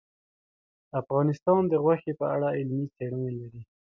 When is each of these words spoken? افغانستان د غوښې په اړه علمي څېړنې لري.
افغانستان 1.01 1.61
د 1.67 1.73
غوښې 1.83 2.13
په 2.19 2.25
اړه 2.35 2.47
علمي 2.57 2.87
څېړنې 2.95 3.31
لري. 3.39 3.61